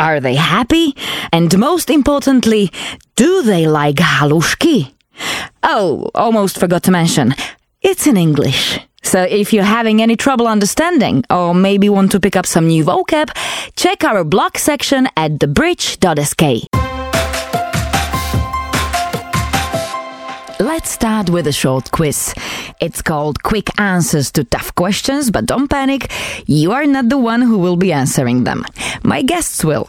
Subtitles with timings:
[0.00, 0.96] Are they happy?
[1.30, 2.72] And most importantly,
[3.16, 4.94] do they like halushki?
[5.62, 7.34] Oh, almost forgot to mention,
[7.82, 8.80] it's in English.
[9.02, 12.82] So if you're having any trouble understanding or maybe want to pick up some new
[12.82, 13.30] vocab,
[13.76, 16.89] check our blog section at thebridge.sk.
[20.60, 22.34] Let's start with a short quiz.
[22.80, 26.10] It's called Quick Answers to Tough Questions, but don't panic,
[26.46, 28.66] you are not the one who will be answering them.
[29.02, 29.86] My guests will.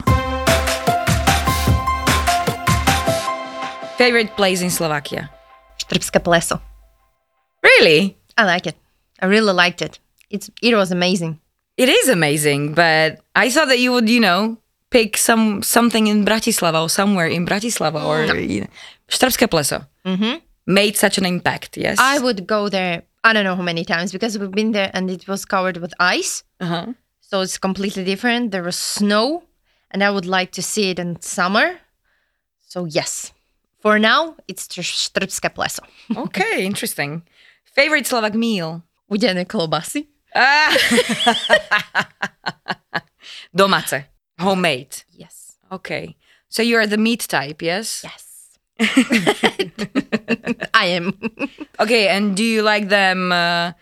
[3.98, 5.30] Favorite place in Slovakia?
[5.78, 6.62] Štrbské pleso.
[7.62, 8.16] Really?
[8.38, 8.76] I like it.
[9.22, 10.00] I really liked it.
[10.30, 11.38] It's it was amazing.
[11.76, 14.58] It is amazing, but I thought that you would, you know,
[14.90, 18.72] pick some something in Bratislava or somewhere in Bratislava or you know,
[19.10, 19.86] Štrbské pleso.
[20.06, 20.42] Mhm.
[20.66, 21.98] Made such an impact, yes?
[22.00, 23.04] I would go there.
[23.24, 25.94] I don't know how many times because we've been there and it was covered with
[26.00, 26.94] ice, uh-huh.
[27.20, 28.52] so it's completely different.
[28.52, 29.44] There was snow,
[29.92, 31.80] and I would like to see it in summer.
[32.68, 33.32] So yes,
[33.80, 35.84] for now it's Štrbské pleso.
[36.16, 37.24] Okay, interesting.
[37.64, 38.84] Favorite Slovak meal?
[39.12, 40.08] Udené klobasy.
[40.36, 40.72] Ah.
[43.56, 44.06] Domace.
[44.40, 45.04] Homemade.
[45.12, 45.58] Yes.
[45.72, 46.16] Okay.
[46.50, 48.02] So you are the meat type, yes?
[48.04, 48.31] Yes.
[50.74, 51.14] I am.
[51.80, 53.74] Okay, and do you like them uh,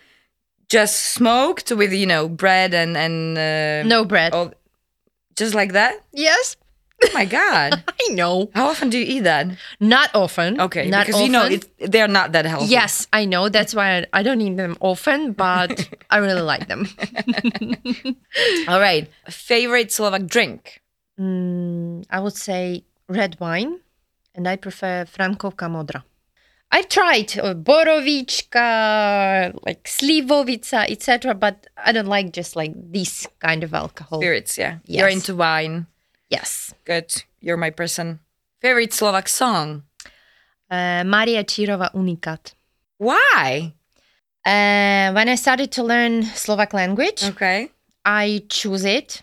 [0.68, 4.32] just smoked with, you know, bread and and uh, no bread.
[4.34, 4.52] all-
[5.36, 5.94] just like that?
[6.12, 6.56] Yes.
[7.02, 7.82] Oh my god.
[7.88, 8.50] I know.
[8.52, 9.46] How often do you eat that?
[9.80, 10.60] Not often.
[10.60, 11.64] Okay, Not because you know often.
[11.80, 12.66] it, they're not that healthy.
[12.68, 13.48] Yes, I know.
[13.48, 16.84] That's why I, I don't eat them often, but I really like them.
[18.68, 19.08] All right.
[19.30, 20.82] Favorite Slovak drink?
[21.18, 23.80] Mm, I would say red wine,
[24.34, 26.02] and I prefer Frankovka Modra.
[26.72, 27.54] I've tried uh,
[29.66, 34.20] like Slivovica, etc., but I don't like just like this kind of alcohol.
[34.20, 34.78] Spirits, yeah.
[34.86, 35.86] You're into wine.
[36.28, 36.72] Yes.
[36.84, 37.24] Good.
[37.40, 38.20] You're my person.
[38.62, 39.82] Favorite Slovak song?
[40.70, 42.54] Uh, Maria Čirova Unikat.
[42.98, 43.74] Why?
[44.46, 47.70] Uh, when I started to learn Slovak language, Okay.
[48.04, 49.22] I choose it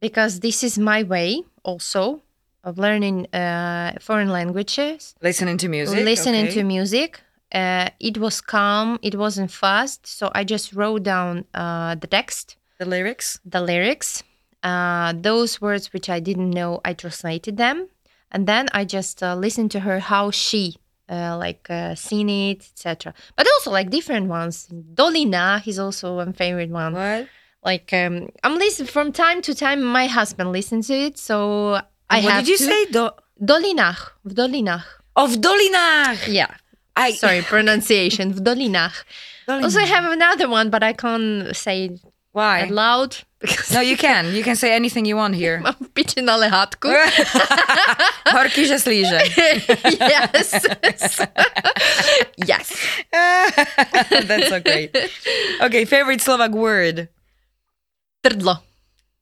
[0.00, 2.22] because this is my way also
[2.64, 6.04] of learning uh, foreign languages, Listening to music.
[6.04, 6.54] listening okay.
[6.54, 7.20] to music.
[7.52, 12.56] Uh, it was calm, it wasn't fast, so I just wrote down uh, the text,
[12.78, 13.40] the lyrics.
[13.44, 14.22] the lyrics,
[14.62, 17.88] uh, those words which I didn't know, I translated them,
[18.30, 20.76] and then I just uh, listened to her how she.
[21.12, 23.12] Uh, like uh, seen it, etc.
[23.34, 24.68] But also like different ones.
[24.94, 27.26] Dolina is also one favorite one What?
[27.64, 32.20] like um i'm listening from time to time my husband listens to it so i
[32.20, 32.80] what have did you to- say?
[32.90, 34.84] Do- dolinach v dolinach
[35.16, 36.28] of Dolinach.
[36.28, 36.52] yeah
[36.96, 39.06] I sorry pronunciation v dolinach
[39.48, 41.96] also i have another one but i can't say it
[42.36, 42.62] Why?
[42.68, 43.12] out loud
[43.72, 44.36] No, you can.
[44.36, 45.60] You can say anything you want here.
[45.64, 46.92] mám piči na lehátku
[48.68, 49.16] že slíže.
[49.96, 50.52] yes
[52.50, 52.68] yes
[54.28, 54.92] That's so great.
[55.60, 57.08] Okay, favorite Slovak word?
[58.20, 58.60] trdlo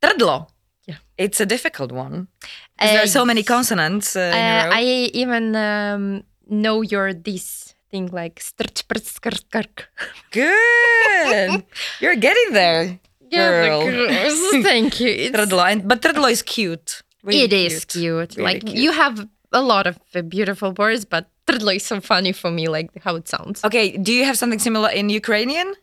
[0.02, 0.50] Trdlo.
[0.86, 0.98] Yeah.
[1.14, 2.26] It's a difficult one.
[2.80, 4.84] There are so many consonants uh, Uh, i
[5.22, 6.22] even um,
[6.62, 9.76] know your this thing like strč prc skrč krk
[10.30, 11.64] Good.
[12.02, 13.00] You're getting there.
[13.30, 13.80] Yeah, girl.
[13.86, 14.62] the.
[14.70, 15.30] Thank you.
[15.34, 17.02] And, but trdlo is cute.
[17.22, 18.36] Really it is cute.
[18.36, 18.76] Really like cute.
[18.76, 22.68] you have a lot of uh, beautiful words, but trdlo is so funny for me,
[22.68, 23.64] like how it sounds.
[23.64, 25.74] Okay, do you have something similar in Ukrainian?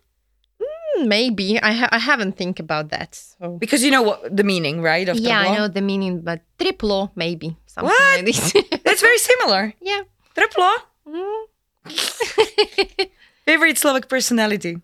[1.04, 3.16] Maybe I ha- I haven't think about that.
[3.16, 3.58] So.
[3.60, 5.08] Because you know what the meaning, right?
[5.10, 8.16] Of Yeah, I know the meaning, but triplo maybe something What?
[8.16, 8.54] like this.
[8.86, 9.74] It's very similar.
[9.82, 10.04] yeah.
[10.36, 10.72] Triplo.
[11.08, 11.46] Mm.
[13.46, 14.80] Favorite Slovak personality?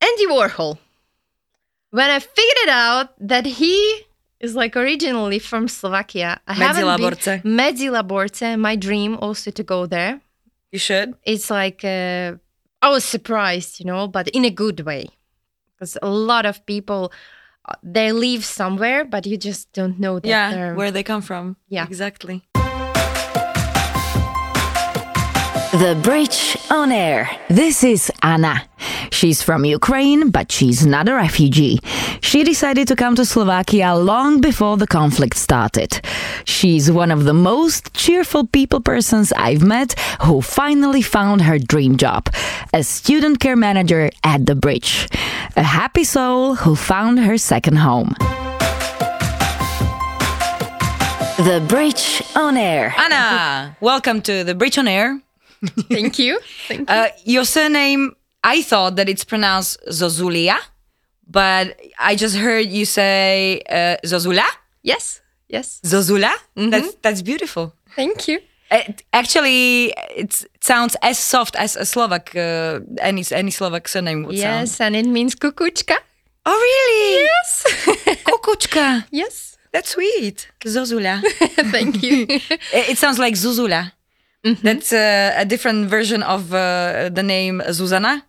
[0.00, 0.78] Andy Warhol.
[1.90, 4.06] When I figured it out that he
[4.40, 7.42] is like originally from Slovakia, I haven't Medzilaborce.
[7.42, 8.58] been Medzilaborce.
[8.58, 10.20] My dream also to go there.
[10.72, 11.14] You should.
[11.22, 12.34] it's like uh,
[12.84, 15.08] I was surprised, you know, but in a good way,
[15.72, 17.12] because a lot of people
[17.66, 20.28] uh, they live somewhere, but you just don't know that.
[20.28, 21.56] Yeah, where they come from.
[21.68, 21.86] Yeah.
[21.86, 22.42] Exactly.
[25.74, 27.28] The Bridge on Air.
[27.48, 28.62] This is Anna.
[29.10, 31.80] She's from Ukraine, but she's not a refugee.
[32.22, 36.00] She decided to come to Slovakia long before the conflict started.
[36.44, 41.96] She's one of the most cheerful people persons I've met who finally found her dream
[41.96, 42.28] job
[42.72, 45.08] a student care manager at the bridge.
[45.56, 48.14] A happy soul who found her second home.
[51.42, 52.94] The Bridge on Air.
[52.96, 55.18] Anna, welcome to the Bridge on Air.
[55.90, 56.40] Thank you.
[56.68, 56.94] Thank you.
[56.96, 58.12] Uh, your surname,
[58.42, 60.56] I thought that it's pronounced Zozulia,
[61.26, 64.44] but I just heard you say uh, Zozula.
[64.82, 65.20] yes.
[65.48, 65.80] Yes.
[65.84, 66.32] Zozula.
[66.56, 67.74] That's that's beautiful.
[67.94, 68.40] Thank you.
[68.70, 74.24] It, actually, it's, it sounds as soft as a Slovak, uh, any any Slovak surname
[74.24, 74.66] would sound.
[74.66, 75.96] Yes, and it means kukuchka.
[76.46, 77.24] Oh, really?
[77.24, 77.64] Yes.
[78.24, 79.04] Kukuchka.
[79.12, 79.56] yes.
[79.72, 80.48] That's sweet.
[80.64, 81.20] Zozula.
[81.70, 82.26] Thank you.
[82.28, 83.92] it, it sounds like Zuzula.
[84.44, 88.22] That's uh, a different version of uh, the name Zuzana.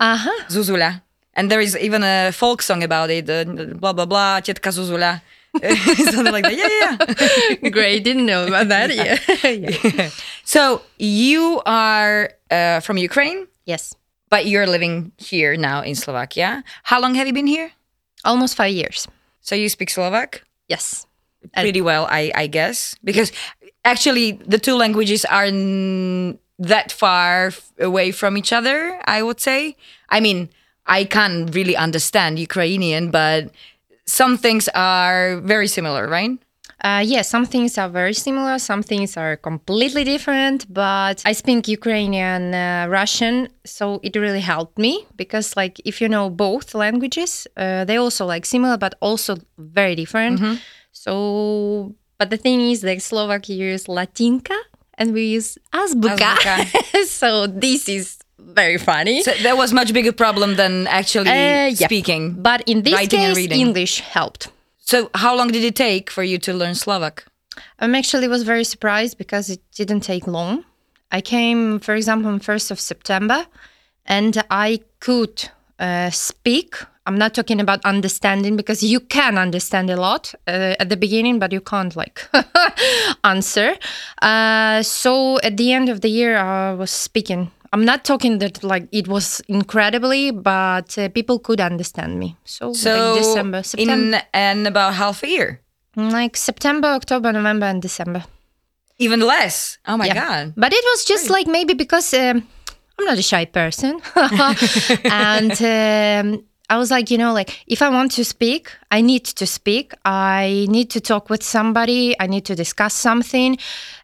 [0.00, 0.30] Aha.
[0.48, 1.02] Zuzula.
[1.34, 3.30] And there is even a folk song about it.
[3.30, 3.44] Uh,
[3.78, 4.40] blah, blah, blah.
[4.40, 5.22] Tietka Zuzula.
[6.10, 6.54] Something like that.
[6.58, 7.70] Yeah, yeah.
[7.70, 8.04] Great.
[8.04, 8.90] Didn't know about that.
[8.94, 9.18] Yeah.
[9.50, 10.10] yeah.
[10.44, 13.94] So you are uh, from Ukraine, Yes.
[14.28, 16.62] but you're living here now in Slovakia.
[16.82, 17.70] How long have you been here?
[18.24, 19.06] Almost five years.
[19.40, 21.06] So you speak Slovak Yes.
[21.56, 23.32] pretty well, I, I guess, because
[23.84, 29.00] actually the two languages are n- that far f- away from each other.
[29.04, 29.76] I would say.
[30.08, 30.48] I mean,
[30.86, 33.50] I can't really understand Ukrainian, but
[34.06, 36.32] some things are very similar, right?
[36.82, 41.68] Uh, yeah, some things are very similar, some things are completely different, but I speak
[41.68, 47.46] Ukrainian, uh, Russian, so it really helped me because, like, if you know both languages,
[47.58, 50.40] uh, they also like similar but also very different.
[50.92, 54.52] So, but the thing is, like, Slovak use Latinka
[55.00, 56.36] and we use Azbuka.
[56.36, 57.06] Azbuka.
[57.20, 59.22] so, this is very funny.
[59.22, 61.88] So that was much bigger problem than actually Uh, yeah.
[61.88, 62.36] speaking.
[62.42, 63.48] but in this case.
[63.50, 64.48] English helped.
[64.78, 67.24] So how long did it take for you to learn Slovak?
[67.78, 70.64] I'm actually was very surprised because it didn't take long.
[71.12, 73.46] I came, for example, on first of September,
[74.04, 76.76] and I could uh, speak.
[77.06, 81.38] I'm not talking about understanding because you can understand a lot uh, at the beginning,
[81.38, 82.20] but you can't like
[83.24, 83.74] answer.
[84.22, 87.50] Uh, so at the end of the year, I was speaking.
[87.72, 92.36] I'm not talking that like it was incredibly, but uh, people could understand me.
[92.44, 95.60] So, So like December, September, in in about half a year,
[95.96, 98.24] like September, October, November, and December.
[98.98, 99.78] even less.
[99.86, 100.14] Oh my Yeah.
[100.14, 100.52] god!
[100.56, 102.42] But it was just like maybe because um,
[102.98, 104.00] I'm not a shy person.
[105.04, 109.24] and um, I was like, you know, like if I want to speak, I need
[109.24, 109.92] to speak.
[110.04, 112.14] I need to talk with somebody.
[112.20, 113.58] I need to discuss something.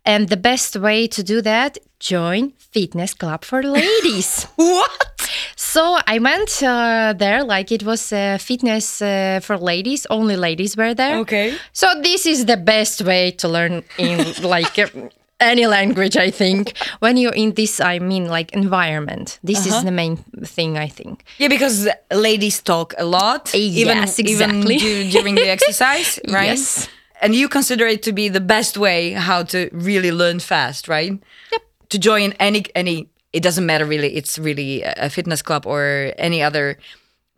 [0.04, 4.44] And the best way to do that, join Fitness Club for Ladies.
[4.56, 5.30] What?
[5.56, 10.06] So I went uh, there, like it was uh, fitness uh, for ladies.
[10.10, 11.18] Only ladies were there.
[11.18, 11.56] Okay.
[11.72, 14.78] So this is the best way to learn in like
[15.40, 16.76] any language, I think.
[17.00, 19.38] When you're in this, I mean, like environment.
[19.42, 19.84] This is uh-huh.
[19.84, 21.24] the main thing, I think.
[21.38, 24.78] Yeah, because ladies talk a lot, eh, even, Yes, even exactly.
[24.78, 26.56] du- during the exercise, right?
[26.56, 26.88] Yes.
[27.20, 31.12] And you consider it to be the best way how to really learn fast, right?
[31.52, 31.62] Yep.
[31.90, 34.14] To join any any, it doesn't matter really.
[34.16, 36.78] It's really a fitness club or any other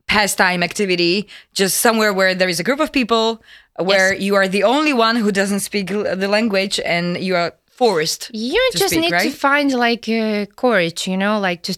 [0.08, 1.28] pastime activity.
[1.54, 3.40] Just somewhere where there is a group of people
[3.78, 8.22] where you are the only one who doesn't speak the language, and you are forced.
[8.34, 11.74] You just speak, need to find like uh, courage, you know, like to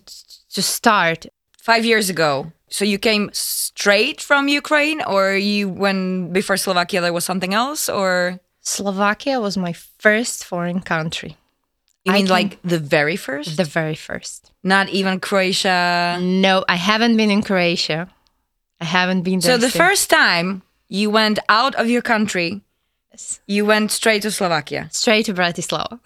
[0.57, 1.21] to start.
[1.71, 2.33] five years ago.
[2.77, 7.83] So you came straight from Ukraine, or you when before Slovakia there was something else,
[7.89, 11.37] or Slovakia was my first foreign country,
[12.05, 14.51] you I mean like the very first, the very first.
[14.63, 16.19] not even Croatia?
[16.21, 18.09] No, I haven't been in Croatia.
[18.81, 19.53] I haven't been there.
[19.53, 19.85] So the still.
[19.85, 22.63] first time you went out of your country,
[23.13, 23.41] Yes.
[23.47, 24.89] you went straight to Slovakia.
[24.93, 25.99] straight to Bratislava.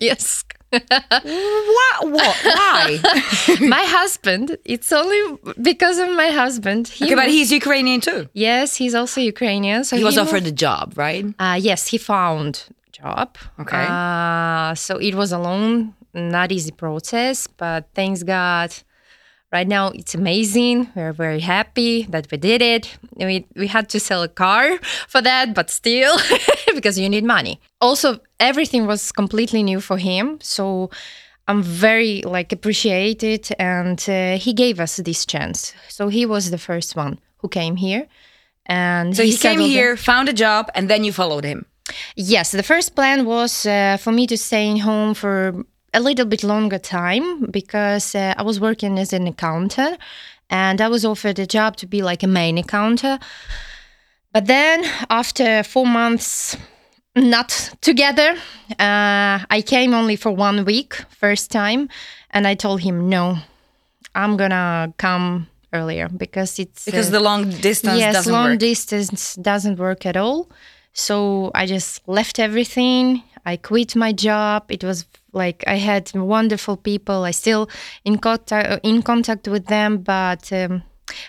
[0.00, 0.44] yes.
[0.70, 2.10] What?
[2.10, 2.36] What?
[2.44, 2.98] Why?
[3.60, 6.88] my husband, it's only because of my husband.
[6.88, 8.28] He okay, but he's Ukrainian too.
[8.32, 9.84] yes, he's also Ukrainian.
[9.84, 11.26] So He was moved- offered a job, right?
[11.38, 13.36] Uh, yes, he found job.
[13.60, 13.84] Okay.
[13.88, 18.72] Uh, so it was a long, not easy process, but thanks God.
[19.52, 20.88] Right now, it's amazing.
[20.94, 22.96] We're very happy that we did it.
[23.16, 24.78] We, we had to sell a car
[25.08, 26.16] for that, but still,
[26.74, 27.60] because you need money.
[27.80, 30.38] Also, everything was completely new for him.
[30.40, 30.88] So
[31.48, 35.74] I'm very like appreciated, and uh, he gave us this chance.
[35.88, 38.06] So he was the first one who came here,
[38.66, 41.66] and So he, came settled in- here, found a job, and then you followed him.
[42.16, 46.26] Yes, the first plan was uh, for me to stay in home for a little
[46.26, 49.98] bit longer time because uh, I was working as an accountant
[50.50, 53.22] and I was offered a job to be like a main accountant.
[54.32, 56.56] But then after four months
[57.14, 58.34] not together,
[58.78, 61.88] uh, I came only for one week first time
[62.30, 63.38] and I told him no,
[64.14, 68.58] I'm gonna come earlier because it's Because uh, the long distance yes, doesn't long work.
[68.58, 70.48] distance doesn't work at all.
[70.92, 73.22] So I just left everything.
[73.44, 74.64] I quit my job.
[74.68, 77.24] It was like I had wonderful people.
[77.24, 77.68] I still
[78.04, 80.82] in contact in contact with them, but um,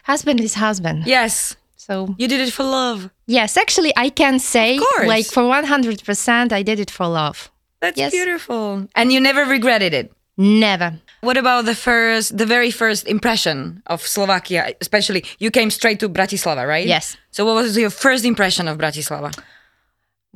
[0.04, 1.06] husband is husband.
[1.08, 3.10] yes, So you did it for love.
[3.28, 7.50] yes, actually, I can say like for one hundred percent, I did it for love.
[7.82, 8.12] That's Yes.
[8.12, 8.88] beautiful.
[8.96, 10.12] And you never regretted it.
[10.38, 10.94] Never.
[11.22, 14.74] What about the first, the very first impression of Slovakia?
[14.82, 16.88] Especially, you came straight to Bratislava, right?
[16.88, 17.18] Yes.
[17.32, 19.32] So, what was your first impression of Bratislava?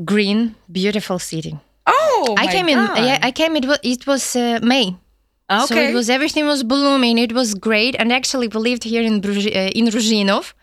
[0.04, 1.58] Green, beautiful city.
[1.86, 2.98] Oh, I came God.
[2.98, 3.04] in.
[3.06, 3.56] Yeah, I came.
[3.56, 4.96] It was it was uh, May.
[5.50, 5.66] Okay.
[5.66, 7.18] So it was everything was blooming.
[7.18, 10.54] It was great, and actually we lived here in uh, in Ruzhinov,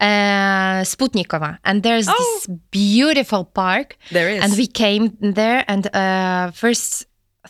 [0.00, 3.96] uh, Sputnikova, and there's this beautiful park.
[3.98, 4.06] Oh.
[4.12, 4.44] There is.
[4.44, 7.06] and we came there, and uh, first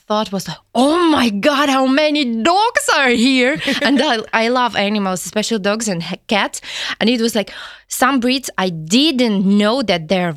[0.07, 5.27] thought was, "Oh my God, how many dogs are here!" and I, I love animals,
[5.27, 6.61] especially dogs and cats,
[7.01, 7.53] and it was like
[7.89, 10.37] some breeds I didn't know that they're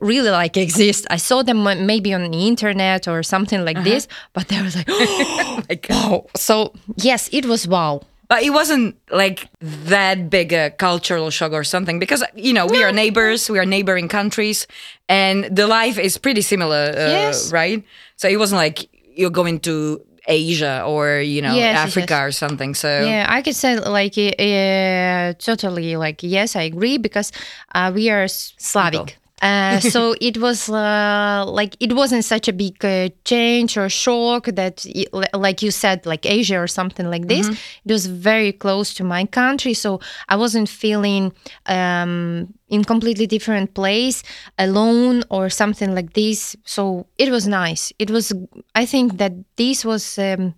[0.00, 1.06] really like exist.
[1.10, 4.86] I saw them maybe on the internet or something like this, but there was like,
[4.90, 5.90] Oh my God.
[6.12, 6.26] wow.
[6.36, 8.02] So yes, it was wow.
[8.28, 12.84] But it wasn't like that big a cultural shock or something because, you know, we
[12.84, 14.68] are neighbors, we are neighboring countries,
[15.08, 17.50] and the life is pretty similar, uh, Yes.
[17.50, 17.82] right?
[18.14, 22.22] So it wasn't like you're going to Asia or, you know, Yes, Africa yes.
[22.28, 22.74] or something.
[22.76, 27.32] So, Yeah, I could say like uh, totally like yes, I agree because
[27.74, 29.16] uh, we are Slavic.
[29.40, 34.46] Uh, so it was uh, like it wasn't such a big uh, change or shock
[34.46, 37.48] that it, like you said like asia or something like this.
[37.48, 41.32] It was very close to my country so i wasn't feeling
[41.66, 44.22] um, in completely different place
[44.58, 46.56] alone or something like this.
[46.64, 47.92] So it was nice.
[47.98, 48.32] It was
[48.74, 50.54] i think that this was um,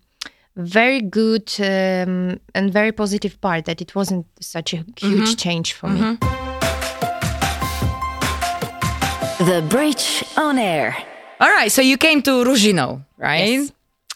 [0.57, 5.89] very good um, and very positive part that it wasn't such a huge change for
[5.89, 6.19] me
[9.45, 10.97] The Bridge on Air.
[11.41, 11.71] all right.
[11.73, 13.49] So you came to Ruzhino, right?
[13.49, 13.73] Yes.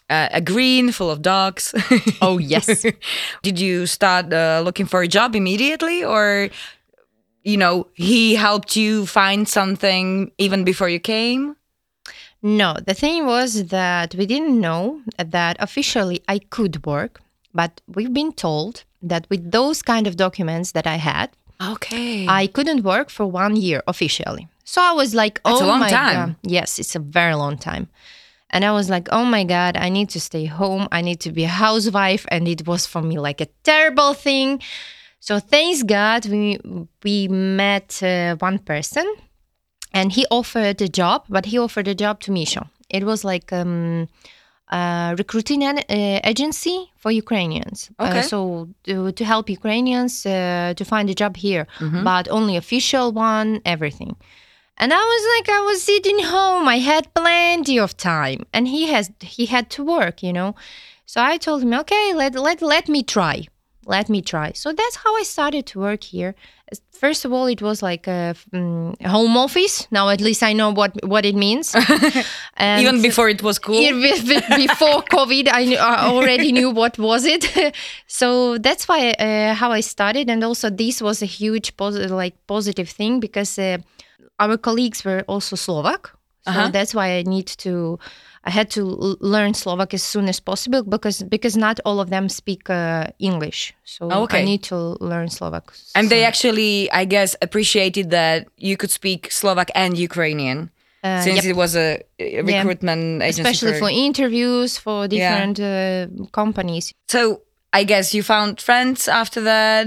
[0.09, 1.75] Uh, a green full of dogs.
[2.23, 2.85] oh yes
[3.42, 6.49] Did you start uh, looking for a job immediately or,
[7.42, 11.56] you know, he helped you find something even before you came?
[12.40, 17.21] No, the thing was that we didn't know that officially I could work,
[17.52, 21.30] but we've been told that with those kind of documents that I had,
[21.61, 22.26] Okay.
[22.28, 24.47] I couldn't work for one year officially.
[24.73, 26.18] So I was like, That's oh a long my time.
[26.30, 27.87] god, yes, it's a very long time.
[28.54, 30.85] And I was like, oh my god, I need to stay home.
[30.99, 34.49] I need to be a housewife, and it was for me like a terrible thing.
[35.26, 36.42] So thanks God, we
[37.06, 39.06] we met uh, one person,
[39.99, 42.62] and he offered a job, but he offered a job to Misha.
[42.99, 44.08] It was like um,
[44.78, 47.78] a recruiting an, uh, agency for Ukrainians.
[47.99, 48.23] Uh, Okay.
[48.32, 48.38] so
[48.87, 50.32] to, to help Ukrainians uh,
[50.78, 52.02] to find a job here, Mm-hmm.
[52.11, 54.14] but only official one, everything.
[54.78, 56.68] And I was like, I was sitting home.
[56.68, 60.54] I had plenty of time, and he has he had to work, you know.
[61.06, 63.47] So I told him, okay, let let let me try,
[63.87, 64.52] let me try.
[64.52, 66.35] So that's how I started to work here.
[66.90, 69.87] First of all, it was like a, a home office.
[69.92, 71.75] Now at least I know what what it means.
[72.61, 73.80] Even before it was cool?
[73.80, 77.75] yeah, be- be- before COVID, I, knew, I already knew what was it.
[78.09, 82.35] so that's why uh, how I started, and also this was a huge positive, like
[82.47, 83.78] positive thing because uh,
[84.38, 86.12] our colleagues were also Slovak.
[86.46, 86.68] So Uh-huh.
[86.70, 87.98] that's why I need to.
[88.46, 92.10] I had to l- learn Slovak as soon as possible because because not all of
[92.14, 93.74] them speak uh, English.
[93.82, 94.42] So Oh, okay.
[94.42, 95.74] I need to learn Slovak.
[95.98, 100.70] And they actually, I guess, appreciated that you could speak Slovak and Ukrainian
[101.06, 101.54] Uh, since yep.
[101.54, 102.02] it was a
[102.42, 103.42] recruitment agency.
[103.42, 105.14] especially for interviews for Yeah.
[105.14, 106.90] different uh, companies.
[107.06, 109.86] So I guess you found friends after that.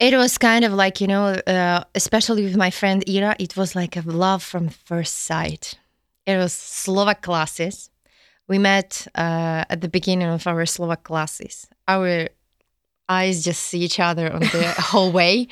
[0.00, 3.76] It was kind of like, you know, uh, especially with my friend Ira, it was
[3.76, 5.74] like a love from first sight.
[6.26, 7.90] It was Slovak classes.
[8.48, 11.66] We met uh, at the beginning of our Slovak classes.
[11.86, 12.28] Our
[13.08, 15.46] eyes just see each other on the hallway.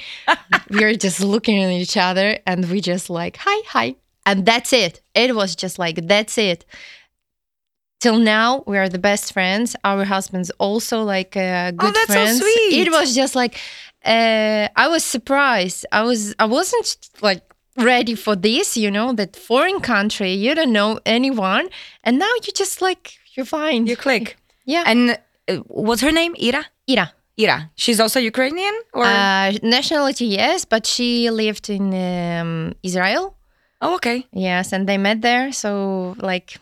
[0.71, 3.97] we were just looking at each other and we just like, hi, hi.
[4.25, 5.01] And that's it.
[5.15, 6.65] It was just like, that's it.
[8.01, 9.77] Till now, we are the best friends.
[9.85, 12.87] Our husbands also like uh, good that's so sweet.
[12.87, 13.59] It was just like
[14.05, 15.87] uh, I was surprised.
[15.93, 17.43] I was I wasn't like
[17.77, 18.77] ready for this.
[18.77, 21.69] You know, that foreign country, you don't know anyone,
[22.05, 23.87] and now you just like you're fine.
[23.87, 24.37] You click.
[24.65, 24.85] yeah.
[24.87, 25.19] And
[25.49, 26.35] uh, what's her name?
[26.41, 26.65] Ira.
[26.89, 27.13] Ira.
[27.39, 27.71] Ira.
[27.77, 33.35] She's also Ukrainian, or Uh, nationality, yes, but she lived in um, Israel.
[33.81, 34.27] oh, okay.
[34.33, 35.51] Yes, and they met there.
[35.53, 36.59] So, like,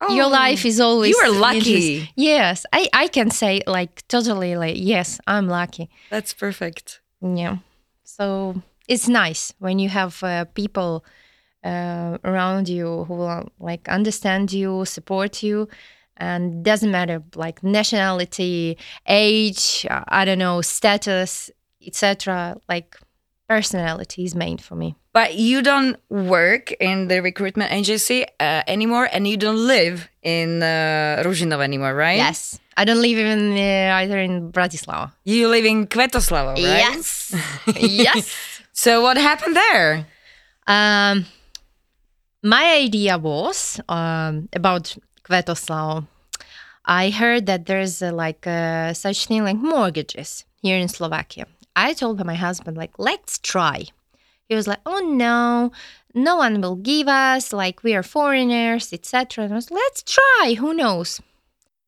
[0.00, 1.10] Oh, your life is always.
[1.10, 2.08] You are lucky.
[2.14, 5.90] Yes, I, I can say, like, totally, like, yes, I'm lucky.
[6.10, 7.00] That's perfect.
[7.20, 7.58] Yeah.
[8.04, 11.04] So, it's nice when you have uh, people
[11.64, 15.68] uh, around you who, uh, like, understand you, support you.
[16.20, 18.76] And doesn't matter like nationality,
[19.06, 21.48] age, uh, I don't know, status,
[21.86, 22.56] etc.
[22.68, 22.96] Like
[23.48, 24.94] personality is main for me.
[25.12, 30.62] But you don't work in the recruitment agency uh, anymore, and you don't live in
[30.62, 32.18] uh, Ružinov anymore, right?
[32.18, 32.60] Yes.
[32.76, 35.10] I don't live in uh, either in Bratislava.
[35.24, 36.58] You live in Kvetoslavo, right?
[36.58, 37.34] Yes.
[37.80, 38.32] yes.
[38.72, 40.06] So what happened there?
[40.68, 41.24] Um,
[42.42, 46.06] my idea was um, about Kvetoslav.
[46.84, 51.46] I heard that there's uh, like uh, such thing like mortgages here in Slovakia.
[51.78, 53.84] I told my husband like, let's try.
[54.48, 55.70] He was like, oh no,
[56.12, 57.52] no one will give us.
[57.52, 59.44] Like we are foreigners, etc.
[59.44, 60.56] And I was, let's try.
[60.58, 61.20] Who knows?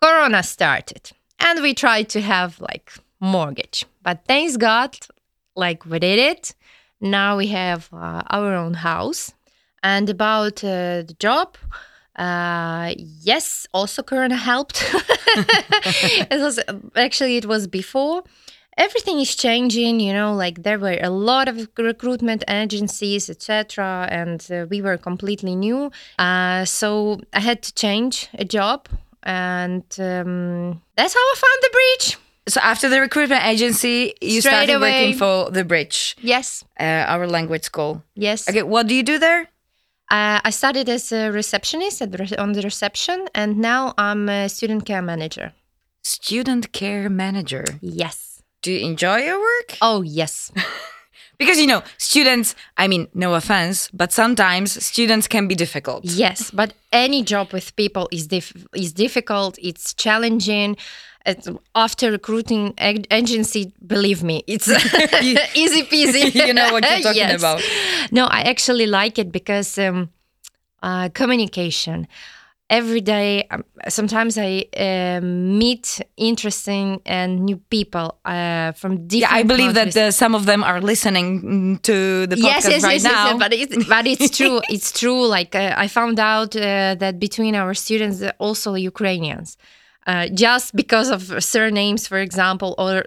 [0.01, 4.97] Corona started, and we tried to have like mortgage, but thanks God,
[5.55, 6.55] like we did it.
[7.01, 9.33] Now we have uh, our own house.
[9.83, 11.57] And about uh, the job,
[12.17, 14.85] uh, yes, also Corona helped.
[16.35, 16.61] it was
[16.95, 18.23] actually it was before.
[18.87, 20.33] Everything is changing, you know.
[20.45, 25.91] Like there were a lot of recruitment agencies, etc., and uh, we were completely new.
[26.19, 28.89] Uh, so I had to change a job,
[29.23, 32.17] and um, that's how I found the bridge.
[32.49, 34.93] So after the recruitment agency, you Straight started away.
[34.93, 36.85] working for the Bridge, Yes, uh,
[37.15, 38.03] our language school.
[38.15, 38.49] yes.
[38.49, 39.43] Okay, what do you do there?
[40.11, 44.49] Uh, I started as a receptionist at re- on the reception, and now I'm a
[44.49, 45.53] student care manager.
[46.03, 47.65] Student care manager.
[47.83, 48.30] Yes.
[48.63, 49.77] Do you enjoy your work?
[49.81, 50.53] Oh, yes.
[51.39, 56.05] Because you know, students, I mean, no offense, but sometimes students can be difficult.
[56.05, 59.57] yes, but any job with people is dif- is difficult.
[59.63, 60.77] It's challenging.
[61.25, 64.69] It's, after recruiting ag- agency, believe me, it's
[65.55, 66.35] easy peasy.
[66.47, 67.41] You know what you're talking Yes.
[67.41, 67.63] about.
[68.13, 70.11] No, I actually like it because um,
[70.83, 72.07] uh, communication.
[72.71, 79.27] Every day, um, sometimes I um meet interesting and new people uh, from Yeah.
[79.39, 79.97] I believe that countries.
[79.97, 83.13] uh, some of them are listening mm, to the podcast yes, yes, right yes, yes,
[83.13, 83.27] now.
[83.31, 84.61] yes, but it's but it's true.
[84.69, 85.27] It's true.
[85.37, 86.63] Like uh, I found out uh,
[87.03, 89.57] that between our students, also Ukrainians.
[90.07, 93.05] Uh, just because of surnames, for example, or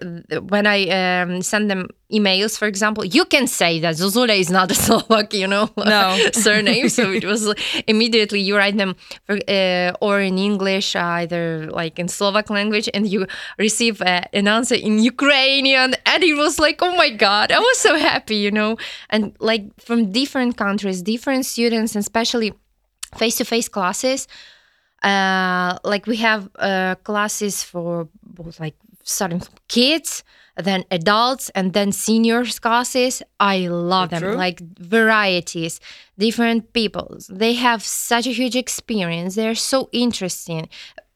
[0.47, 4.69] when I um, send them emails, for example, you can say that Zuzula is not
[4.69, 6.15] a Slovak, you know, No.
[6.33, 6.89] surname.
[6.89, 7.51] So it was
[7.87, 13.07] immediately you write them for, uh, or in English, either like in Slovak language, and
[13.07, 13.25] you
[13.57, 17.79] receive uh, an answer in Ukrainian, and it was like, oh my god, I was
[17.79, 18.77] so happy, you know,
[19.09, 22.53] and like from different countries, different students, and especially
[23.17, 24.27] face-to-face classes.
[25.03, 30.23] Uh, like we have uh, classes for both like starting from kids
[30.55, 33.23] then adults and then seniors classes.
[33.39, 34.35] I love them True.
[34.35, 35.79] like varieties
[36.17, 39.35] different people they have such a huge experience.
[39.35, 40.69] They're so interesting.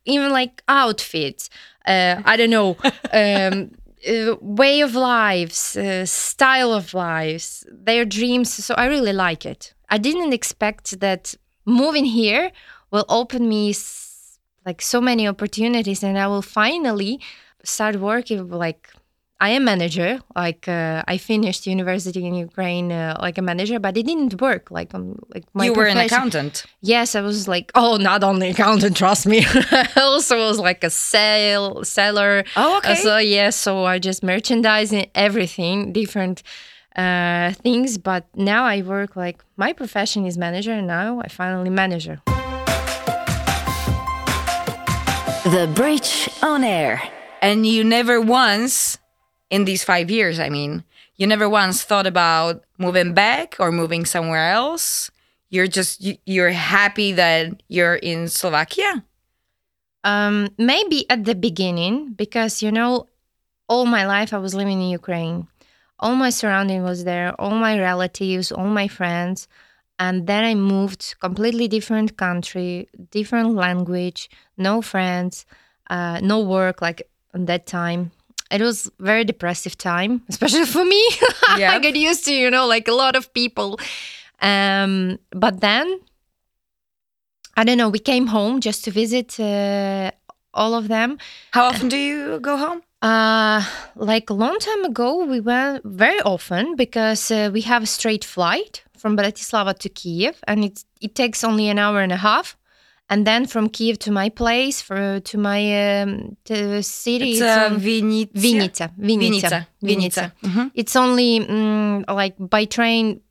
[0.05, 1.49] Even like outfits
[1.85, 2.77] uh, i don't know
[3.13, 3.71] um,
[4.07, 8.53] uh, way of lives uh, style of lives their dreams.
[8.53, 9.73] So i really like it.
[9.89, 12.51] I didn't expect that moving here
[12.91, 17.19] will open me s- like so many opportunities and i will finally
[17.63, 18.89] start working like
[19.39, 20.19] I am manager.
[20.35, 24.71] Like uh, I finished university in Ukraine uh, like a manager, but it didn't work.
[24.71, 26.65] Like on like my you were an accountant.
[26.81, 29.45] Yes, I was like, oh, not only accountant, trust me.
[29.45, 32.43] I also was like a sale seller.
[32.55, 32.93] Oh, okay.
[32.93, 36.41] Uh, so yeah, so I just merchandising everything, different
[36.95, 37.99] uh, things.
[37.99, 42.21] But now I work like my profession is manager, and now I finally manager.
[45.47, 47.01] The Bridge on Air.
[47.41, 48.97] And you never once,
[49.49, 50.83] in these five years, I mean,
[51.15, 55.09] you never once thought about moving back or moving somewhere else.
[55.49, 59.05] You're just you- you're happy that you're in Slovakia.
[60.03, 63.07] Um, maybe at the beginning, because you know,
[63.69, 65.47] all my life I was living in Ukraine.
[65.99, 69.47] All my surrounding was there, all my relatives, all my friends.
[69.99, 75.45] And then I moved completely different country, different language, no friends,
[75.89, 77.01] uh, no work like
[77.33, 78.11] at that time.
[78.51, 81.03] It was very depressive time, especially for me.
[81.49, 81.79] I Yeah.
[81.79, 83.79] got used to, you know, like a lot of people.
[84.39, 85.99] Um, but then
[87.55, 87.89] I don't know.
[87.89, 90.11] We came home just to visit uh,
[90.53, 91.17] all of them.
[91.51, 92.81] How often do you go home?
[93.01, 93.63] Uh,
[93.95, 98.23] like a long time ago, we went very often because uh, we have a straight
[98.25, 102.55] flight from Bratislava to Kiev, and it it takes only an hour and a half.
[103.09, 107.57] And then from Kiev to my place, for to my um, to city, It's, it's
[107.57, 108.31] uh, on- Vinica.
[108.33, 110.31] Vinica, Vinica, Vinica.
[110.43, 110.71] Mhm.
[110.73, 113.21] It's only mm, like by train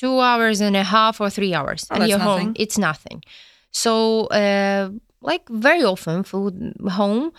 [0.00, 2.52] two hours and a half or three hours, Oh, and you're home.
[2.56, 3.22] It's nothing.
[3.72, 6.54] So, uh, like very often food
[6.88, 7.32] home,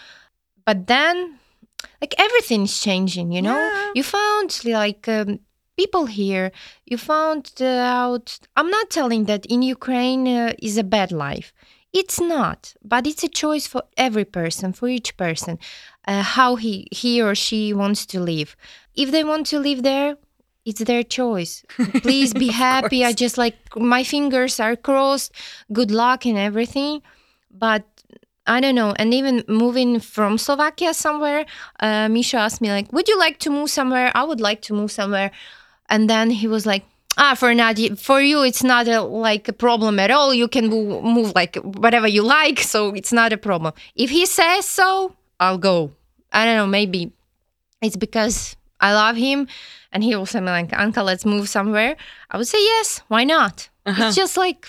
[0.65, 1.39] but then
[2.01, 3.31] like everything's changing.
[3.31, 3.91] You know, Yeah.
[3.95, 5.07] you found like.
[5.07, 5.39] Um,
[5.77, 6.51] People here,
[6.85, 8.39] you found out.
[8.55, 11.53] I'm not telling that in Ukraine uh, is a bad life.
[11.91, 15.59] It's not, but it's a choice for every person, for each person,
[16.07, 18.55] uh, how he he or she wants to live.
[18.95, 20.17] If they want to live there,
[20.65, 21.63] it's their choice.
[22.01, 23.05] Please be happy.
[23.05, 25.31] I just like my fingers are crossed.
[25.71, 27.01] Good luck and everything.
[27.51, 27.83] But
[28.47, 28.93] I don't know.
[28.97, 31.45] And even moving from Slovakia somewhere,
[31.79, 34.73] uh, Misha asked me like, "Would you like to move somewhere?" I would like to
[34.73, 35.31] move somewhere.
[35.89, 36.83] And then he was like,
[37.17, 40.33] "Ah, for Nadia, for you, it's not a, like a problem at all.
[40.33, 43.73] You can move, move like whatever you like, so it's not a problem.
[43.95, 45.91] If he says so, I'll go.
[46.31, 46.67] I don't know.
[46.67, 47.11] Maybe
[47.81, 49.47] it's because I love him,
[49.91, 51.95] and he will say like, "Uncle, let's move somewhere."
[52.31, 53.01] I would say yes.
[53.07, 53.69] Why not?
[53.85, 54.67] It's just like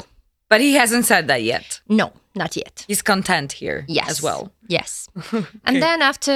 [0.48, 1.80] But he hasn't said that yet.
[1.88, 2.84] no, not yet.
[2.86, 4.52] He's content here Yes, as well.
[4.68, 5.08] Yes,
[5.64, 6.32] and then after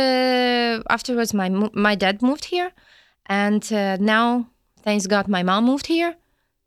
[0.88, 2.72] afterwards, my my dad moved here,
[3.26, 4.46] and uh, now,
[4.82, 6.16] thanks God, my mom moved here.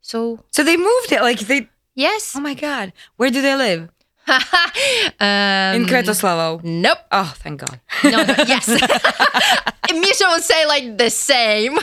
[0.00, 1.20] So So they moved it.
[1.22, 1.68] Like they.
[1.94, 2.92] yes, Oh my God.
[3.16, 3.88] Where do they live?
[4.28, 6.64] um, In Kvetoslavo.
[6.64, 6.98] Nope.
[7.12, 7.78] Oh, thank God.
[8.02, 8.66] No, no, yes.
[9.92, 11.78] Misha would say like the same.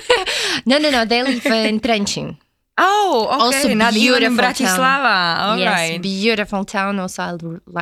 [0.65, 1.05] no, no, no.
[1.05, 2.37] They live in Trenchin.
[2.77, 3.43] Oh, okay.
[3.43, 4.53] Also Not beautiful town.
[4.53, 5.37] Bratislava.
[5.39, 6.01] All yes, right.
[6.01, 6.99] beautiful town.
[6.99, 7.37] Also,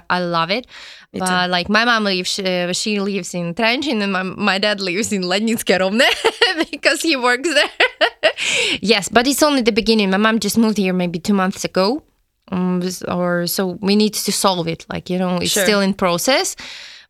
[0.10, 0.66] I love it.
[1.14, 4.82] Me but like my mom lives, uh, she lives in Trenchin, and my, my dad
[4.82, 6.10] lives in Lednicke Rovne
[6.72, 7.70] because he works there.
[8.82, 10.10] yes, but it's only the beginning.
[10.10, 12.04] My mom just moved here maybe two months ago,
[12.52, 14.86] um, or so we need to solve it.
[14.90, 15.64] Like you know, it's Sure.
[15.64, 16.56] still in process.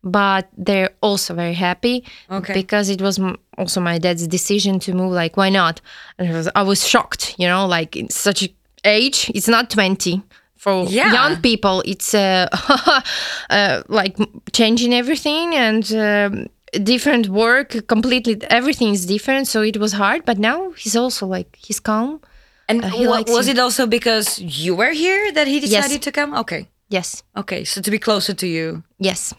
[0.02, 2.54] But they're also very happy Okay.
[2.54, 5.12] because it was m- also my dad's decision to move.
[5.12, 5.80] Like, why not?
[6.18, 8.48] And I was, I was shocked, you know, like in such a
[8.84, 9.30] age.
[9.34, 10.22] It's not twenty
[10.56, 11.12] for Yeah.
[11.12, 11.82] young people.
[11.84, 12.48] It's uh,
[13.50, 14.16] uh, like
[14.52, 16.46] changing everything and um,
[16.82, 17.86] different work.
[17.86, 19.48] Completely, everything is different.
[19.48, 20.24] So it was hard.
[20.24, 22.20] But now he's also like he's calm.
[22.68, 23.56] And Uh, he wa- was it.
[23.56, 26.34] it also because you were here that he decided to come?
[26.38, 26.68] Okay.
[26.88, 27.64] Yes, Okay.
[27.64, 28.82] So to be closer to you.
[28.98, 29.34] yes.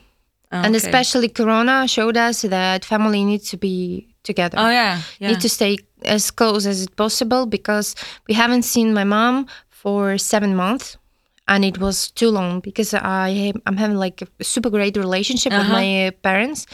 [0.53, 4.57] Oh, And especially Corona showed us that family needs to be together.
[4.59, 5.01] Oh yeah.
[5.19, 5.29] Yeah.
[5.29, 7.95] need to stay as close as possible because
[8.27, 10.97] we haven't seen my mom for seven months
[11.47, 15.61] and it was too long because I I'm having like a super great relationship with
[15.61, 15.73] Uh-huh.
[15.81, 16.65] my uh, parents.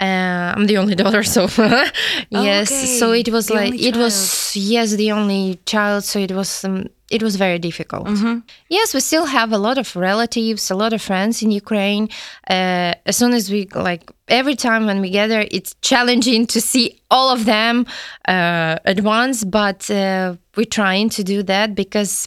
[0.00, 1.42] Uh, I'm the only daughter, so
[2.30, 2.68] yes.
[2.98, 6.02] So Okay, it was the like it was yes, the only child.
[6.04, 8.06] So it was um, it was very difficult.
[8.06, 8.38] Mm-hmm.
[8.68, 12.08] Yes, we still have a lot of relatives, a lot of friends in Ukraine.
[12.48, 16.98] Uh, as soon as we like every time when we gather, it's challenging to see
[17.10, 17.86] all of them
[18.26, 19.44] uh, at once.
[19.44, 22.26] But uh, we're trying to do that because,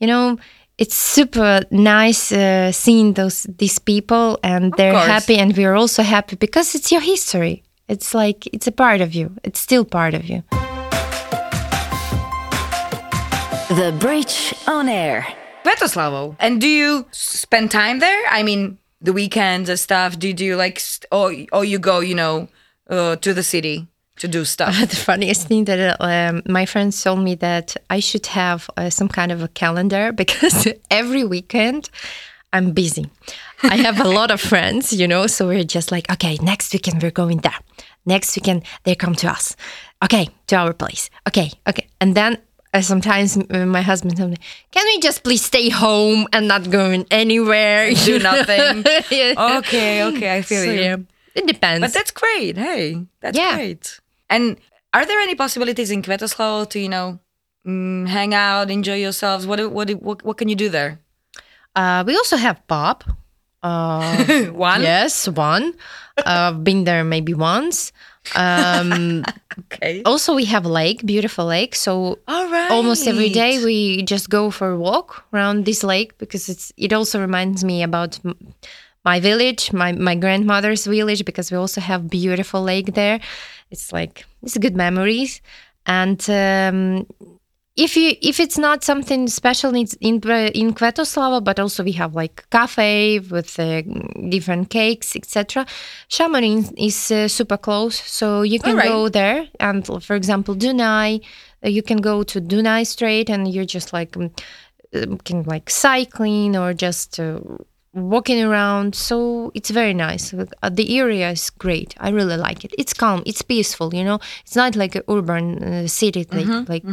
[0.00, 0.38] you know,
[0.76, 5.06] it's super nice uh, seeing those these people and they're course.
[5.06, 7.62] happy, and we're also happy because it's your history.
[7.88, 9.32] It's like it's a part of you.
[9.42, 10.42] It's still part of you.
[13.70, 15.24] The Bridge on Air.
[15.64, 16.34] Kvetoslavo.
[16.40, 18.20] And do you spend time there?
[18.28, 20.18] I mean, the weekends and stuff.
[20.18, 22.48] Do you like, st- or or you go, you know,
[22.88, 24.76] uh, to the city to do stuff?
[24.90, 29.08] the funniest thing that um, my friends told me that I should have uh, some
[29.08, 31.90] kind of a calendar because every weekend
[32.52, 33.06] I'm busy.
[33.62, 37.00] I have a lot of friends, you know, so we're just like, okay, next weekend
[37.00, 37.60] we're going there.
[38.04, 39.54] Next weekend they come to us.
[40.02, 41.08] Okay, to our place.
[41.28, 41.86] Okay, okay.
[42.00, 42.38] And then
[42.72, 44.36] uh, sometimes uh, my husband told me,
[44.70, 47.92] can we just please stay home and not going anywhere?
[47.94, 48.84] do nothing.
[49.10, 49.58] yeah.
[49.58, 50.80] Okay, okay, I feel So, you.
[50.80, 50.96] yeah,
[51.34, 51.80] it depends.
[51.80, 52.56] But that's great.
[52.56, 53.54] Hey, that's Yeah.
[53.56, 54.00] great.
[54.28, 54.56] And
[54.94, 57.18] are there any possibilities in Kvetoslavo to, you know,
[57.66, 59.46] mm, hang out, enjoy yourselves?
[59.46, 61.00] What, what, what, what can you do there?
[61.76, 63.04] uh, we also have Bob.
[63.62, 64.80] Uh, One?
[64.82, 65.74] Yes, one.
[66.16, 67.92] Uh, I've been there maybe once.
[68.36, 69.24] Um,
[69.72, 70.02] Okay.
[70.04, 71.74] also, we have a lake, beautiful lake.
[71.74, 72.70] So All right.
[72.70, 76.92] almost every day we just go for a walk around this lake because it's it
[76.92, 78.18] also reminds me about
[79.04, 83.20] my village, my my grandmother's village because we also have beautiful lake there.
[83.70, 85.42] It's like it's good memories,
[85.86, 87.06] and um,
[87.76, 90.20] if you if it's not something special in in,
[90.54, 93.82] in Kvetoslavo, but also we have like cafe with uh,
[94.28, 95.66] different cakes, etc.
[96.08, 98.88] Šamorín is uh, super close, so you can Alright.
[98.88, 99.48] go there.
[99.60, 101.24] And for example, Dunai,
[101.64, 104.30] uh, you can go to Dunai Strait, and you're just like um,
[104.94, 107.40] uh, can like cycling or just uh,
[107.92, 108.94] walking around.
[108.94, 110.32] So it's very nice.
[110.32, 111.94] Uh, the area is great.
[111.98, 112.74] I really like it.
[112.78, 113.22] It's calm.
[113.26, 113.94] It's peaceful.
[113.94, 116.26] You know, it's not like an urban uh, city.
[116.30, 116.84] Like, like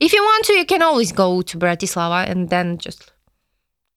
[0.00, 3.12] if you want to, you can always go to Bratislava and then just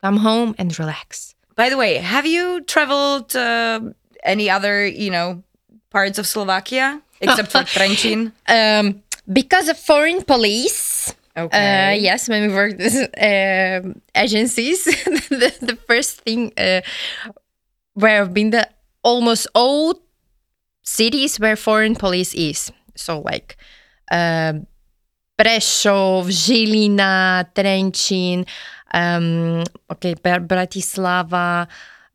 [0.02, 1.36] come home and relax.
[1.56, 3.82] By the way, have you traveled uh,
[4.24, 5.44] any other, you know,
[5.90, 8.32] parts of Slovakia except for Trenčín?
[8.48, 11.14] Um, because of foreign police.
[11.46, 11.92] Okay.
[11.92, 14.84] Uh, yes, when we worked with um agencies,
[15.30, 16.82] the, the first thing uh,
[17.94, 18.68] where I've been the
[19.04, 20.02] almost all
[20.84, 22.72] cities where foreign police is.
[22.96, 23.58] So like
[24.12, 24.68] um
[25.40, 28.46] Prešov, Žilina, Trenčín,
[28.94, 31.68] um, okay, Br- Bratislava,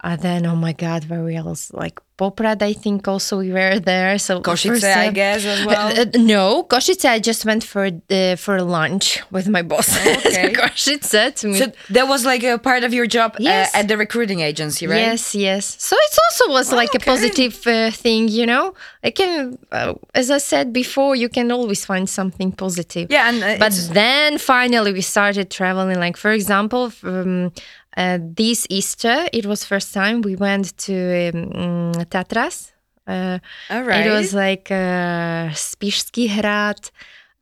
[0.02, 1.72] and then oh my god, where else?
[1.72, 4.18] Like Poprad, I think also we were there.
[4.18, 5.88] So Košice, first, I uh, guess, as well.
[5.88, 7.04] uh, uh, no, Košice.
[7.08, 9.88] I just went for uh, for lunch with my boss.
[10.26, 10.52] Okay.
[10.52, 11.58] Košice to meet.
[11.58, 13.74] So that was like a part of your job Yes.
[13.74, 14.98] uh, at the recruiting agency, right?
[15.00, 15.76] Yes, yes.
[15.78, 18.74] So it also was like a positive uh, thing, you know.
[19.02, 23.10] I can, uh, as I said before, you can always find something positive.
[23.10, 25.98] Yeah, and uh, But then finally we started traveling.
[25.98, 27.52] Like for example, um,
[27.96, 30.94] uh, this Easter, it was first time we went to
[31.34, 32.72] um, mm, Tatras.
[33.06, 33.38] Uh,
[33.70, 34.06] all right.
[34.06, 36.90] It was like uh, Spišský hrad,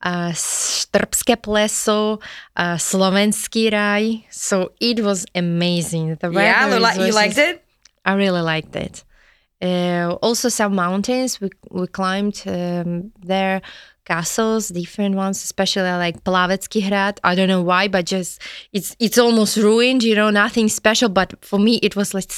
[0.03, 2.19] uh, Štrbské pleso,
[2.57, 4.21] uh, Slovenský raj.
[4.29, 6.15] So it was amazing.
[6.19, 7.63] The yeah, weather you, li- you liked it?
[8.05, 9.03] I really liked it.
[9.61, 13.61] Uh, also, some mountains we we climbed um, there,
[14.05, 17.19] castles, different ones, especially like Plavecký hrad.
[17.23, 20.03] I don't know why, but just it's it's almost ruined.
[20.03, 21.09] You know, nothing special.
[21.09, 22.31] But for me, it was like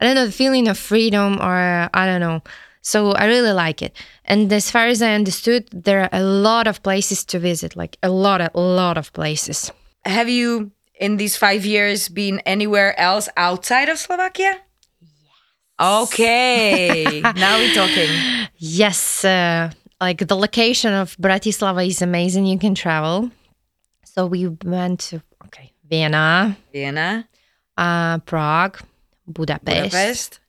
[0.00, 2.42] I don't know, the feeling of freedom, or I don't know.
[2.82, 3.94] So I really like it.
[4.24, 7.98] And as far as I understood, there are a lot of places to visit, like
[8.02, 9.70] a lot, a lot of places.
[10.04, 14.60] Have you, in these five years, been anywhere else outside of Slovakia?
[15.80, 18.08] Okay, now we're talking.
[18.56, 22.46] Yes, uh, like the location of Bratislava is amazing.
[22.46, 23.30] You can travel.
[24.04, 27.28] So we went to okay Vienna, Vienna,
[27.76, 28.80] uh, Prague,
[29.26, 30.40] Budapest, Budapest.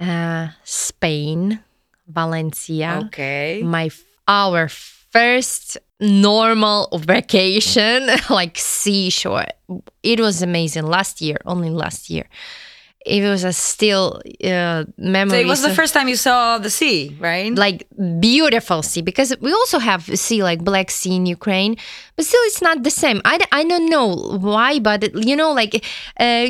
[0.00, 1.60] Uh, Spain,
[2.06, 3.02] Valencia.
[3.06, 3.62] Okay.
[3.64, 3.90] My
[4.28, 9.46] our first normal vacation, like seashore.
[10.02, 10.86] It was amazing.
[10.86, 12.24] Last year, only last year.
[13.04, 15.30] It was a still uh, memory.
[15.38, 17.52] So it was the first time you saw the sea, right?
[17.54, 17.86] like
[18.20, 21.76] beautiful sea because we also have sea like black sea in ukraine
[22.16, 24.08] but still it's not the same I, I don't know
[24.40, 25.74] why but it- you know like
[26.18, 26.46] uh,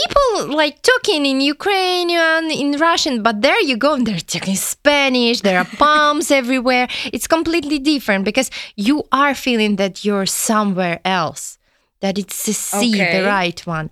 [0.00, 5.40] people like talking in ukrainian in russian but there you go and they're talking spanish
[5.40, 11.58] there are palms everywhere it's completely different because you are feeling that you're somewhere else
[12.00, 13.12] that it's the sea Okay.
[13.20, 13.90] the right one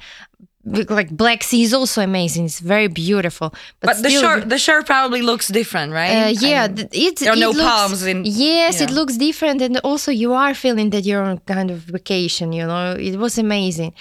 [0.65, 4.59] like black sea is also amazing it's very beautiful but, but the still shore, the
[4.59, 6.11] shore probably looks different, right?
[6.11, 8.91] uh, I yeah, mean, th- it, there are it no looks, palms in- Yes, it
[8.91, 12.53] looks different, and also you are feeling that you're on kind of vacation.
[12.53, 13.95] You know, it was amazing.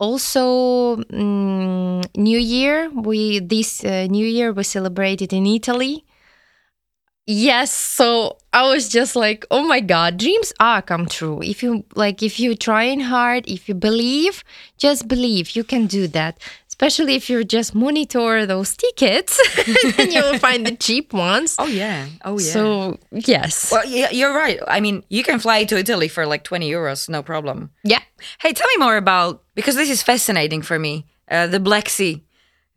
[0.00, 2.90] Also, mm, New Year.
[2.94, 6.04] We this uh, New Year we celebrated in Italy.
[7.30, 11.42] Yes, so I was just like, oh my god, dreams are come true.
[11.42, 14.42] If you like, if you trying hard, if you believe,
[14.78, 16.38] just believe you can do that.
[16.68, 19.36] Especially if you just monitor those tickets,
[19.98, 21.56] then you will find the cheap ones.
[21.58, 22.52] oh yeah, oh yeah.
[22.52, 24.58] So yes, well, yeah, you're right.
[24.66, 27.68] I mean, you can fly to Italy for like 20 euros, no problem.
[27.84, 28.00] yeah,
[28.40, 31.04] Hey, tell me more about because this is fascinating for me.
[31.30, 32.24] Uh, the Black Sea.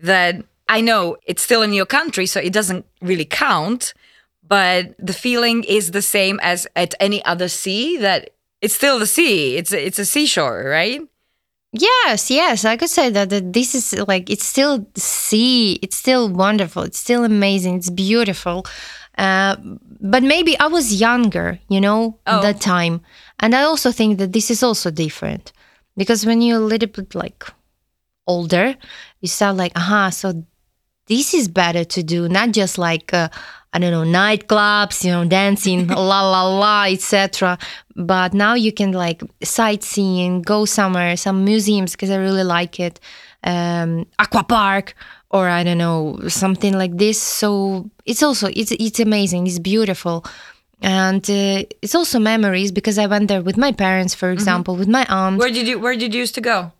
[0.02, 3.94] That I know it's still in your country, so it doesn't really count.
[4.48, 7.98] But the feeling is the same as at any other sea.
[7.98, 9.58] That it's still the sea.
[9.58, 11.02] It's a, it's a seashore, right?
[11.74, 12.66] yes, yes.
[12.66, 15.80] I could say that, that this is like it's still sea.
[15.82, 16.84] It's still wonderful.
[16.84, 17.76] It's still amazing.
[17.78, 18.66] It's beautiful.
[19.18, 19.56] Uh,
[20.02, 22.42] but maybe I was younger, you know, Oh.
[22.42, 23.02] that time,
[23.40, 25.52] and I also think that this is also different
[25.98, 27.44] because when you're a little bit like
[28.28, 28.76] older,
[29.22, 30.44] you start like, aha, so
[31.08, 33.30] this is better to do, not just like uh,
[33.74, 37.58] I don't know nightclubs, you know, dancing, la la la, etc.
[37.96, 43.00] But now you can like sightseeing, go somewhere, some museums because I really like it,
[43.44, 44.94] um, aqua park,
[45.30, 47.22] or I don't know something like this.
[47.22, 50.26] So it's also it's it's amazing, it's beautiful.
[50.82, 54.88] and uh, it's also memories because I went there with my parents, for example, with
[54.88, 55.38] my aunt.
[55.38, 56.72] Where did you Where did you used to go?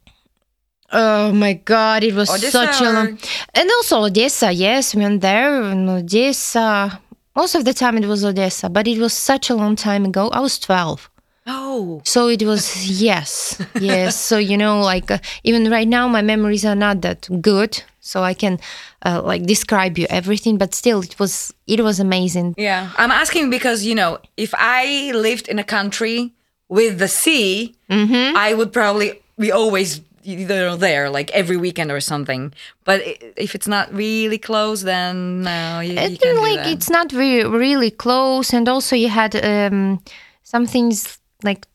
[0.94, 3.20] Oh my god, it was Odessa such a or- long
[3.54, 7.00] and also Odessa, yes, we went there in Odessa.
[7.36, 10.30] Most of the time it was Odessa, but it was such a long time ago.
[10.30, 11.10] I was 12.
[11.48, 14.16] Oh, So it was yes, yes.
[14.16, 17.82] so you know, like uh, even right now, my memories are not that good.
[18.04, 18.60] So I can
[19.06, 22.56] uh, like describe you everything, but still, it was it was amazing.
[22.58, 22.90] yeah.
[22.98, 26.34] I'm asking because you know, if I lived in a country
[26.68, 28.38] with the sea, Mm-hmm.
[28.38, 32.54] I would probably be always you know there like every weekend or something.
[32.84, 33.02] But
[33.38, 36.68] if it's not really close, then no, you, you can't do like that.
[36.68, 40.04] it's not very really close, and also you had um,
[40.44, 41.68] some things like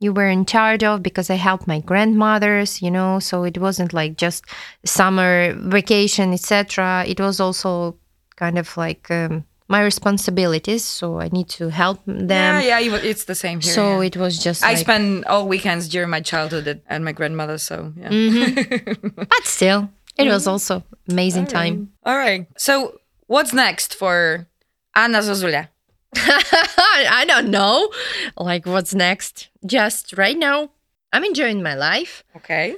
[0.00, 3.18] you were in charge of because I helped my grandmothers, you know.
[3.18, 4.44] So it wasn't like just
[4.84, 7.04] summer vacation, etc.
[7.06, 7.96] It was also
[8.36, 12.28] kind of like um, my responsibilities, so I need to help them.
[12.28, 12.96] yeah, yeah.
[12.96, 13.72] It's the same here.
[13.72, 14.06] So yeah.
[14.06, 14.64] it was just.
[14.64, 17.62] I like- spent all weekends during my childhood at, at my grandmother's.
[17.62, 18.08] So yeah.
[18.08, 19.08] Mm-hmm.
[19.16, 21.92] but still, it was also amazing time.
[22.04, 22.46] All right.
[22.56, 24.46] So what's next for
[24.94, 25.68] Anna Zozulia?
[26.16, 27.92] I don't know.
[28.36, 29.50] Like, what's next?
[29.66, 30.70] Just right now,
[31.12, 32.24] I'm enjoying my life.
[32.36, 32.76] Okay.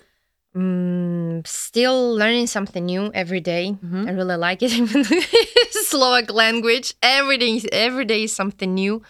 [0.55, 3.77] Mm, still learning something new every day.
[3.85, 4.09] Mm-hmm.
[4.09, 4.71] I really like it.
[5.87, 6.95] Slovak language.
[7.03, 9.03] Every day, every day is something new.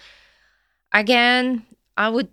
[0.93, 1.65] Again,
[1.97, 2.31] I would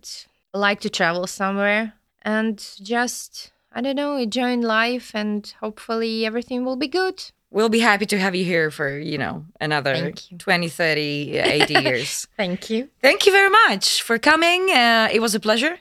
[0.54, 1.94] like to travel somewhere
[2.24, 7.32] and just, I don't know, enjoy life and hopefully everything will be good.
[7.50, 10.38] We'll be happy to have you here for, you know, another you.
[10.38, 12.28] 20, 30, 80 years.
[12.36, 12.90] Thank you.
[13.02, 14.70] Thank you very much for coming.
[14.70, 15.80] Uh, it was a pleasure.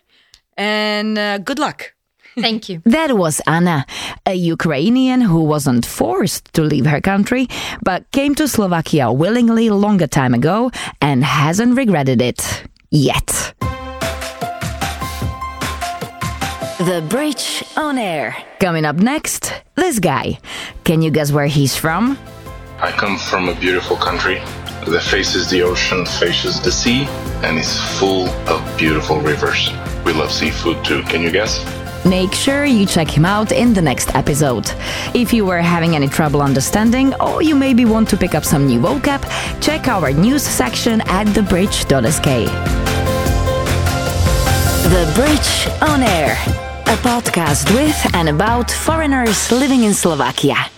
[0.56, 1.95] And uh, good luck.
[2.38, 2.82] Thank you.
[2.84, 3.86] That was Anna,
[4.26, 7.48] a Ukrainian who wasn't forced to leave her country,
[7.82, 10.70] but came to Slovakia willingly longer time ago
[11.00, 13.54] and hasn't regretted it yet.
[16.78, 18.36] The Bridge on Air.
[18.60, 20.38] Coming up next, this guy.
[20.84, 22.18] Can you guess where he's from?
[22.80, 24.42] I come from a beautiful country
[24.86, 27.06] that faces the ocean, faces the sea,
[27.42, 29.70] and is full of beautiful rivers.
[30.04, 31.02] We love seafood too.
[31.04, 31.64] Can you guess?
[32.08, 34.70] Make sure you check him out in the next episode.
[35.12, 38.64] If you were having any trouble understanding, or you maybe want to pick up some
[38.66, 39.22] new vocab,
[39.60, 42.24] check our news section at thebridge.sk.
[44.94, 46.32] The Bridge on Air,
[46.86, 50.75] a podcast with and about foreigners living in Slovakia.